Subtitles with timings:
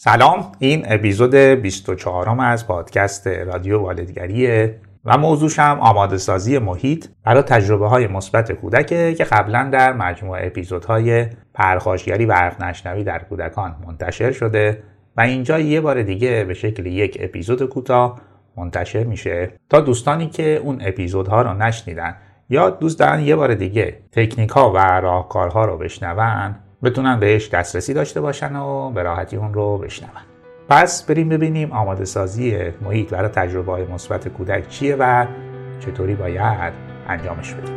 [0.00, 7.42] سلام این اپیزود 24 از پادکست رادیو والدگریه و موضوعش هم آماده سازی محیط برای
[7.42, 13.76] تجربه های مثبت کودکه که قبلا در مجموعه اپیزودهای پرخاشگری و عرق نشنوی در کودکان
[13.86, 14.82] منتشر شده
[15.16, 18.20] و اینجا یه بار دیگه به شکل یک اپیزود کوتاه
[18.56, 19.52] منتشر میشه.
[19.70, 22.16] تا دوستانی که اون اپیزودها رو نشنیدن
[22.50, 27.94] یا دوست دارن یه بار دیگه تکنیک ها و راهکارها رو بشنون بتونن بهش دسترسی
[27.94, 30.10] داشته باشن و به راحتی اون رو بشنون.
[30.68, 35.26] پس بریم ببینیم آماده سازی محیط برای تجربه های مثبت کودک چیه و
[35.80, 36.72] چطوری باید
[37.08, 37.74] انجامش بدیم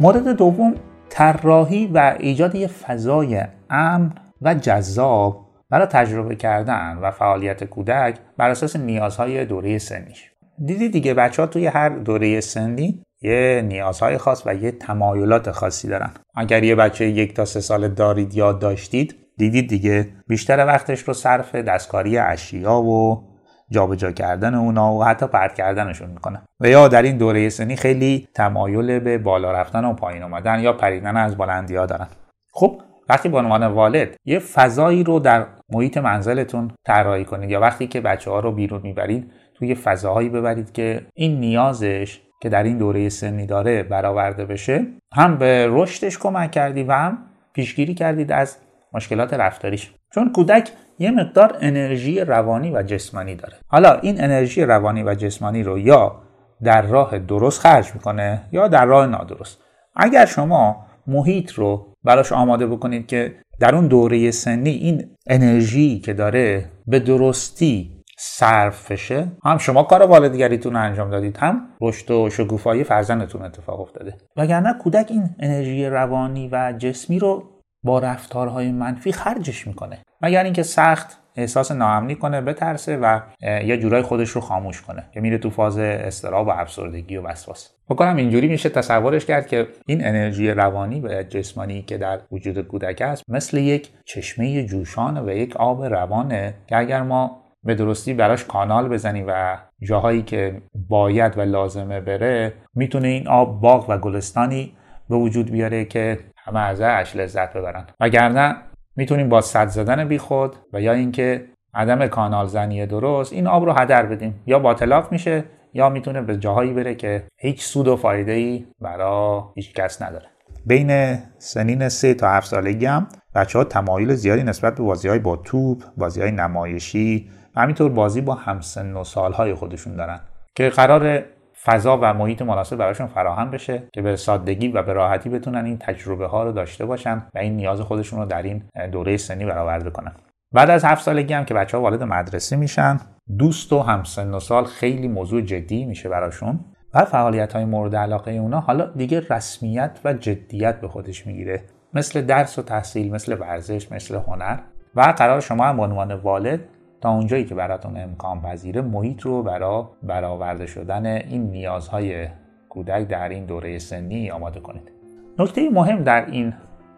[0.00, 0.74] مورد دوم
[1.08, 8.50] طراحی و ایجاد یه فضای امن و جذاب برای تجربه کردن و فعالیت کودک بر
[8.50, 10.30] اساس نیازهای دوره سنیش.
[10.66, 15.88] دیدی دیگه بچه ها توی هر دوره سنی یه نیازهای خاص و یه تمایلات خاصی
[15.88, 16.10] دارن.
[16.34, 21.14] اگر یه بچه یک تا سه سال دارید یا داشتید دیدید دیگه بیشتر وقتش رو
[21.14, 23.24] صرف دستکاری اشیا و
[23.70, 26.42] جابجا کردن اونا و حتی پرت کردنشون می‌کنه.
[26.60, 30.72] و یا در این دوره سنی خیلی تمایل به بالا رفتن و پایین اومدن یا
[30.72, 32.06] پریدن از بلندی ها دارن.
[32.52, 37.86] خب وقتی به عنوان والد یه فضایی رو در محیط منزلتون طراحی کنید یا وقتی
[37.86, 42.78] که بچه ها رو بیرون می‌برید توی فضاهایی ببرید که این نیازش که در این
[42.78, 47.18] دوره سنی داره برآورده بشه هم به رشدش کمک کردی و هم
[47.52, 48.56] پیشگیری کردید از
[48.92, 49.92] مشکلات رفتاریش.
[50.14, 53.54] چون کودک یه مقدار انرژی روانی و جسمانی داره.
[53.66, 56.22] حالا این انرژی روانی و جسمانی رو یا
[56.62, 59.58] در راه درست خرج می‌کنه یا در راه نادرست.
[59.96, 66.12] اگر شما محیط رو براش آماده بکنید که در اون دوره سنی این انرژی که
[66.12, 72.84] داره به درستی صرف بشه هم شما کار والدگریتون انجام دادید هم رشد و شکوفایی
[72.84, 74.14] فرزندتون اتفاق افتاده.
[74.36, 77.42] وگرنه کودک این انرژی روانی و جسمی رو
[77.84, 79.98] با رفتارهای منفی خرجش می‌کنه.
[80.26, 85.20] مگر اینکه سخت احساس ناامنی کنه بترسه و یه جورای خودش رو خاموش کنه که
[85.20, 87.70] میره تو فاز استراب و افسردگی و وسواس.
[87.88, 93.02] بکنم اینجوری میشه تصورش کرد که این انرژی روانی و جسمانی که در وجود کودک
[93.02, 98.44] است مثل یک چشمه جوشان و یک آب روانه که اگر ما به درستی براش
[98.44, 104.72] کانال بزنیم و جاهایی که باید و لازمه بره می‌تونه این آب باغ و گلستانی
[105.08, 107.84] به وجود بیاره که همه ازش لذت ببرن.
[108.00, 108.56] وگرنه
[108.96, 113.72] می‌تونیم با صد زدن بیخود و یا اینکه عدم کانال زنی درست این آب رو
[113.72, 114.42] هدر بدیم.
[114.46, 119.40] یا باطلاق میشه یا می‌تونه به جاهایی بره که هیچ سود و فایده ای برای
[119.54, 120.26] هیچ کس نداره.
[120.66, 125.18] بین سنین سه تا هفت سالگی هم بچه ها تمایل زیادی نسبت به بازی های
[125.18, 130.20] با توپ، بازی های نمایشی و همینطور بازی با همسن و سالهای خودشون دارن
[130.54, 131.24] که قرار
[131.66, 135.78] فضا و محیط مناسب براشون فراهم بشه که به سادگی و به راحتی بتونن این
[135.78, 138.62] تجربه ها رو داشته باشن و این نیاز خودشون رو در این
[138.92, 140.12] دوره سنی برآورده کنن
[140.54, 143.00] بعد از هفت سالگی هم که بچه ها وارد مدرسه میشن
[143.38, 146.60] دوست و همسن و سال خیلی موضوع جدی میشه براشون
[146.94, 151.62] و فعالیت های مورد علاقه اونا حالا دیگه رسمیت و جدیت به خودش می‌گیره.
[151.94, 154.58] مثل درس و تحصیل مثل ورزش مثل هنر.
[154.94, 156.60] و قرار شما هم به عنوان والد
[157.08, 162.28] اونجایی که براتون امکان پذیره محیط رو برای برآورده شدن این نیازهای
[162.68, 164.92] کودک در این دوره سنی آماده کنید.
[165.38, 166.54] نکته مهم در این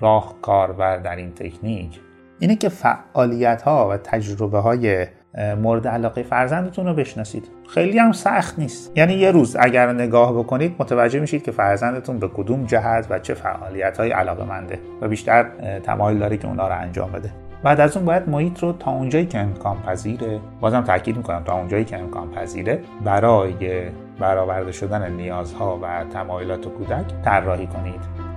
[0.00, 2.00] راهکار و در این تکنیک
[2.38, 5.06] اینه که فعالیت ها و تجربه های
[5.62, 7.48] مورد علاقه فرزندتون رو بشناسید.
[7.68, 8.92] خیلی هم سخت نیست.
[8.96, 13.34] یعنی یه روز اگر نگاه بکنید متوجه میشید که فرزندتون به کدوم جهت و چه
[13.34, 15.46] فعالیت های علاقه منده و بیشتر
[15.78, 17.30] تمایل داره که اونا رو انجام بده.
[17.62, 21.54] بعد از اون باید محیط رو تا اونجایی که امکان پذیره بازم تاکید می‌کنم تا
[21.54, 28.29] اونجایی که امکان پذیره برای برآورده شدن نیازها و تمایلات کودک طراحی کنید.